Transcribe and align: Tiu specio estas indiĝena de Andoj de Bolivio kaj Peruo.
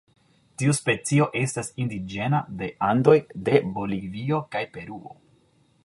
Tiu 0.61 0.71
specio 0.77 1.27
estas 1.41 1.69
indiĝena 1.85 2.39
de 2.63 2.71
Andoj 2.91 3.19
de 3.51 3.63
Bolivio 3.77 4.45
kaj 4.57 4.65
Peruo. 4.79 5.17